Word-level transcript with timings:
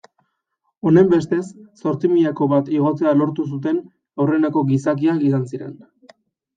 Honenbestez, 0.91 1.43
zortzimilako 1.83 2.49
bat 2.55 2.73
igotzea 2.79 3.15
lortu 3.23 3.47
zuten 3.53 3.81
aurreneko 4.23 4.69
gizakiak 4.75 5.27
izan 5.33 5.49
ziren. 5.55 5.83